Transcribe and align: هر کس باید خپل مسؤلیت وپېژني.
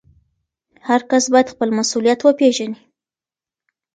هر 0.87 1.01
کس 1.09 1.23
باید 1.33 1.51
خپل 1.53 1.69
مسؤلیت 1.79 2.19
وپېژني. 2.21 2.77